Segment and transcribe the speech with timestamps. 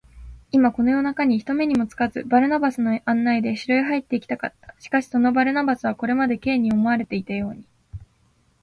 [0.51, 4.73] 今、この夜なかに、人目にもつかず、バルナバスの案内で城へ入っていきたかった。
[4.79, 7.63] しかし、そのバルナバスは、これまで Ｋ に思われていたように、